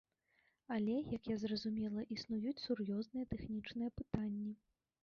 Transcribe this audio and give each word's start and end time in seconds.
Але, 0.75 0.95
як 1.17 1.29
я 1.31 1.35
зразумела, 1.43 2.07
існуюць 2.17 2.57
сур'ёзныя 2.65 3.25
тэхнічныя 3.37 3.89
пытанні. 4.03 4.53